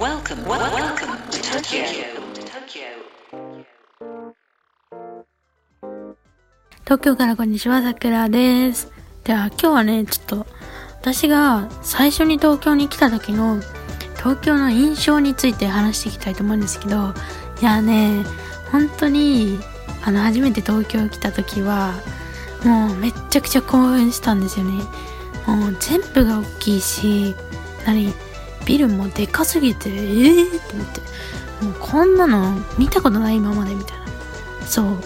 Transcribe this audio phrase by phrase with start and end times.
[0.00, 1.84] Welcome, welcome to Tokyo.
[6.84, 8.90] 東京からこんにちは、さくらです。
[9.24, 10.46] では、今日はね、ちょっと、
[11.02, 13.60] 私が最初に東京に来た時の、
[14.16, 17.12] 東京の印象について話していきたいと思うんですけど、
[17.60, 18.24] いやね、
[18.72, 19.58] 本当に、
[20.02, 21.92] あの、初めて東京来た時は、
[22.64, 24.82] もうめっちゃくちゃ興奮したんですよね。
[25.46, 27.34] もう全部が大きいし、
[27.84, 28.14] 何
[28.66, 31.00] ビルもでかすぎて、えーって思って、
[31.64, 34.66] もうこんなの見たことない今までみたいな。
[34.66, 34.98] そう。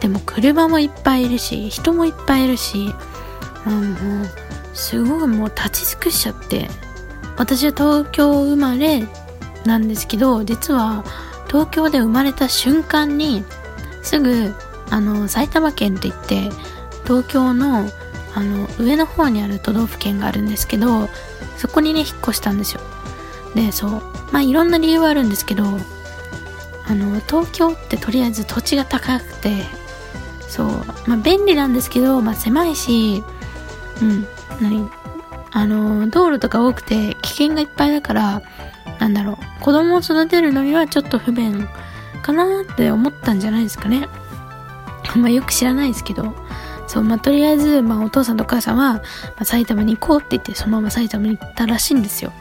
[0.00, 2.94] でも車もいっぱいいるし、人もいっぱいいるし、
[3.66, 4.30] うん、もう、
[4.74, 6.68] すごいもう立ち尽くしちゃって。
[7.36, 9.06] 私は東京生まれ
[9.64, 11.04] なんですけど、実は
[11.48, 13.44] 東京で生まれた瞬間に、
[14.02, 14.52] すぐ、
[14.90, 16.50] あの、埼玉県って言って、
[17.04, 17.88] 東京の、
[18.34, 21.08] あの、上の方にある都道府県があるんですけど、
[21.56, 22.80] そこにね、引っ越したんですよ。
[23.54, 23.90] で、そう。
[24.32, 25.64] まあ、いろんな理由はあるんですけど、
[26.86, 29.64] あの、東京ってとりあえず土地が高くて、
[30.48, 30.68] そう。
[31.06, 33.22] まあ、便利なんですけど、まあ、狭いし、
[34.02, 34.26] うん。
[34.60, 34.90] 何？
[35.52, 38.42] あの、道路とか多くて危険がいっぱいだから、
[38.98, 39.62] なんだろう。
[39.62, 41.68] 子供を育てるのにはちょっと不便
[42.22, 44.08] かなって思ったんじゃないですかね。
[45.16, 46.34] まあ、よく知らないですけど。
[46.86, 49.02] そう、まあ、とりあえず、まあ、お父さんとお母さんは、ま
[49.40, 52.32] あ、埼玉に行こうって言って、そのまま埼玉に行ったらしいんですよ。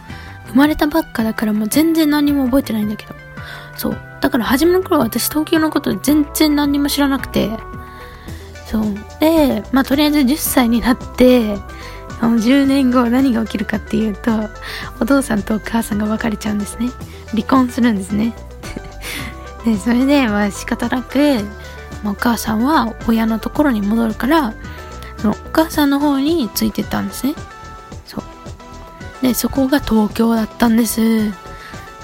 [0.53, 3.15] 生まれたばっかだからもう全然何も覚えてないんだけど。
[3.75, 3.97] そう。
[4.21, 7.49] だから初めの頃は私東京のこと全然何にも知らなくて、
[8.67, 8.83] そう。
[9.19, 11.57] で、まあとりあえず10歳になって、
[12.21, 14.31] あの10年後何が起きるかっていうと、
[15.01, 16.89] お父さんとお母さんが別れちゃうんですね。
[17.31, 18.33] 離婚するんですね。
[19.65, 21.17] で、それで、まあ仕方なく、
[22.03, 24.53] まあお母さんは親のところに戻るから、
[25.17, 27.33] そのお母さんの方についてったんですね。
[29.23, 31.31] で、そこが東京だったんです。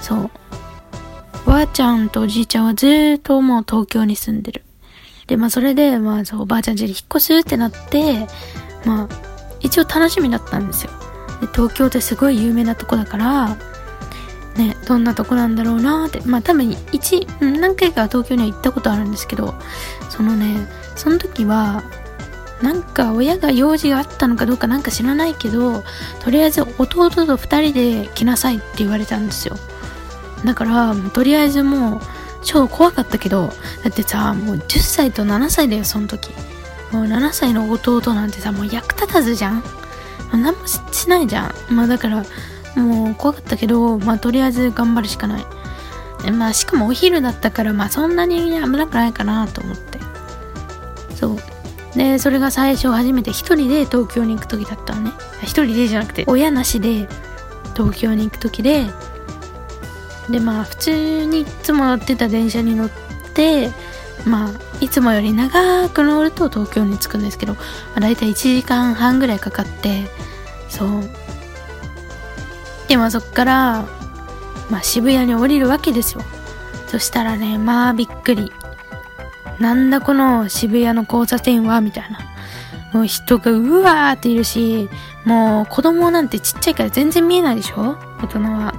[0.00, 0.30] そう。
[1.46, 4.62] おばあちゃんとおじいちゃんはずっともう東京に住んでる。
[5.26, 8.26] で、まあそれで、まあそう、おばあちゃん家に引っ越すってなって、
[8.86, 9.08] まあ、
[9.60, 10.92] 一応楽しみだったんですよ。
[11.42, 13.56] で、東京ってすごい有名なとこだから、
[14.56, 19.54] ね、どんなとこなんだろうなって、まあ多分一、何回か東京には行ったことあるんですけど、
[20.08, 20.66] そのね、
[20.96, 21.82] その時は、
[22.62, 25.82] なんか親が用事があったのかどうかなんか知らないけど、
[26.20, 29.56] とりあえず弟と二人で来なさいって言われたんですよ。
[30.44, 32.00] だから、とりあえずもう、
[32.42, 33.52] 超怖かったけど、
[33.84, 36.30] だってさ、もう10歳と7歳だよ、その時。
[36.92, 39.62] もう7歳の弟なんてさ、もう役立たずじゃんも
[40.34, 41.74] う何もしないじゃん。
[41.74, 42.24] まあだから、
[42.76, 45.46] もう怖かったけど、まあとりあえず頑張るしかない。
[46.32, 49.98] まあしかもお昼だったから、まあそんなに危なくないかなと思って。
[51.14, 51.38] そう。
[51.94, 55.12] で、それが最初初めて一人で東京に行く時だったのね。
[55.42, 57.08] 一人でじゃなくて、親なしで
[57.74, 58.86] 東京に行く時で、
[60.30, 62.90] でまあ普通にいつも乗ってた電車に乗っ
[63.34, 63.70] て
[64.24, 67.60] まあいつもより長く乗ると東京に着くんですけど、ま
[67.96, 70.04] あ、大体1時間半ぐらいかかって
[70.68, 71.02] そう。
[72.88, 73.86] でまあそっから、
[74.70, 76.22] まあ、渋谷に降りるわけですよ。
[76.86, 78.52] そしたらねまあびっくり。
[79.60, 82.18] なんだこの渋谷の交差点はみたいな
[82.92, 84.88] もう人がうわーっているし
[85.24, 87.96] もう子供なんてちっちゃいから全然見えないでしょ？
[88.22, 88.74] 大人は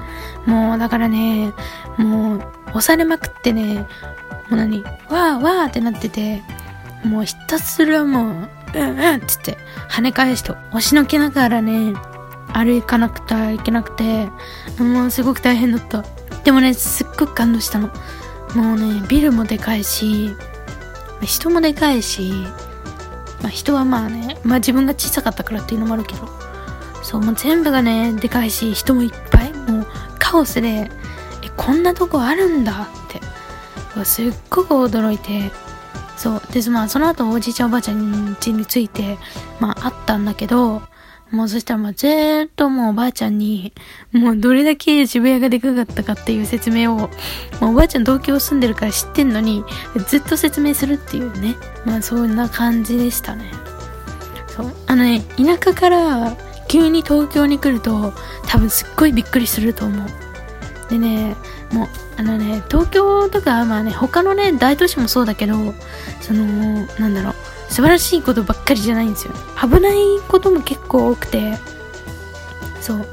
[0.45, 1.53] もうだからね、
[1.97, 3.85] もう押されまくってね、も
[4.51, 4.81] う何？
[4.81, 6.41] わーわーってなってて、
[7.05, 8.25] もうひたすらもう、
[8.73, 9.57] うんうんってって
[9.89, 11.93] 跳ね返して押しのけながらね、
[12.53, 14.29] 歩かなくてはいけなくて、
[14.79, 16.03] もうすごく大変だった。
[16.43, 17.89] でもね、すっごく感動したの。
[18.55, 20.35] もうね、ビルもでかいし、
[21.25, 22.31] 人もでかいし、
[23.41, 26.27] まあ人はまあね、まあ自分が小さかったからっていうのもあるけど、
[27.03, 29.87] そう、もう全部がね、でかいし、人もいっぱい、もう
[30.19, 30.89] カオスで、
[31.43, 35.51] え、こんなとこあるんだって、すっごく驚いて、
[36.17, 36.41] そう。
[36.51, 39.17] で、まあその後おじいちゃんおばあちゃん家について、
[39.59, 40.81] まああったんだけど、
[41.31, 43.73] もうそしたらもうずーっともうおばあちゃんに、
[44.11, 47.07] もうどれだけ渋谷がでかかったかっていう説明を、も
[47.61, 49.63] うおばあちゃん東京住んでるから知ってんのに、
[50.07, 51.55] ずっと説明するっていうね。
[51.85, 53.45] まあそんな感じでしたね。
[54.47, 54.71] そう。
[54.87, 56.35] あのね、田舎から
[56.67, 58.13] 急に東京に来ると、
[58.47, 60.07] 多分すっごいびっくりすると思う。
[60.89, 61.37] でね、
[61.71, 65.55] もう、あのね、東京とか、まあね、他のね、大都市もそうだけど、
[66.19, 67.35] その、なんだろう、
[67.71, 69.33] 素晴らしいことばっかりじゃないんですよ。
[69.59, 71.57] 危ないことも結構多くて、
[72.81, 73.07] そう。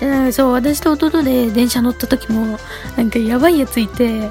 [0.00, 2.58] でそう、私と弟で電車乗った時も、
[2.96, 4.30] なんかやばいやついて、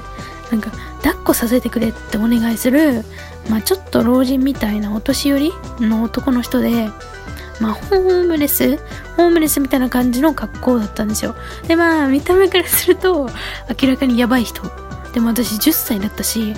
[0.50, 0.70] なんか、
[1.02, 3.04] 抱っこさせてくれってお願いする、
[3.50, 6.88] まあちょっと老人みたいなお年寄りの男の人で、
[7.60, 8.76] まあ、ホームレス
[9.16, 11.34] ホームレスみたいな感じの格好だったんですよ。
[11.68, 13.30] で、まあ、見た目からすると、
[13.80, 14.62] 明らかにやばい人。
[15.12, 16.54] でも私10歳だったし、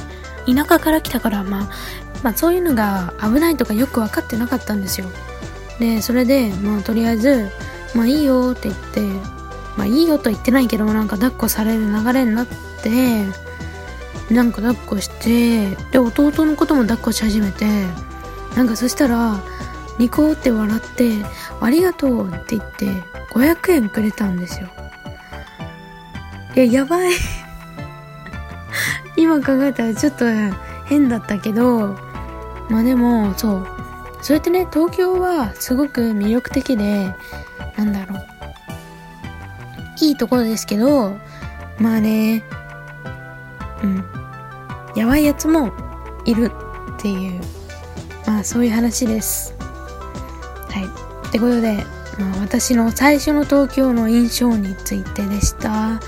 [0.47, 1.69] 田舎から来たから、まあ、
[2.25, 5.07] まあ、そういうのが危ないとかよく分かってなかったんですよ。
[5.79, 7.51] で、それで、まあ、とりあえず、
[7.95, 9.01] まあ、いいよって言って、
[9.77, 12.47] まあ、いいよと言ってないけど、なんか抱っこされる流れになっ
[12.83, 13.27] て、
[14.31, 17.67] なんか抱っこして、で、弟のことも抱っこし始めて、
[18.57, 19.39] なんかそしたら、
[19.99, 21.13] ニコって笑って、
[21.61, 22.87] ありがとうって言って、
[23.35, 24.69] 500円くれたんですよ。
[26.57, 27.11] いや、やばい
[29.17, 30.25] 今考えたらちょっと
[30.87, 31.99] 変だったけど、
[32.69, 33.67] まあでも、そう。
[34.23, 37.15] そうやってね、東京はすごく魅力的で、
[37.77, 38.27] なんだろう。
[40.01, 41.17] いいところですけど、
[41.79, 42.43] まあね、
[43.83, 44.05] うん。
[44.97, 45.73] やばいやつも
[46.25, 46.51] いる
[46.97, 47.41] っていう、
[48.27, 49.55] まあそういう話です。
[50.71, 51.29] はい。
[51.29, 51.85] ってことで、
[52.19, 55.69] まあ私の最初の東京の印象についてでした。
[55.69, 56.01] ま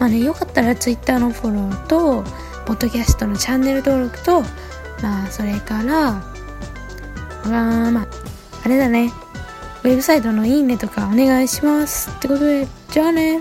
[0.00, 2.24] あね、よかったら Twitter のフォローと、
[2.66, 4.42] ポッドキャストのチャンネル登録と、
[5.02, 6.08] まあそれから、
[7.44, 8.06] あまあ、
[8.64, 9.12] あれだね。
[9.84, 12.10] ウェブサイトのいいねとかお願いします。
[12.10, 13.40] ってことで、じゃあね。